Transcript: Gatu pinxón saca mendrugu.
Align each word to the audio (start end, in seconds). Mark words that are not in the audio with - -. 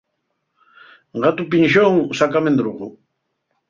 Gatu 1.23 1.41
pinxón 1.51 1.93
saca 2.19 2.45
mendrugu. 2.45 2.87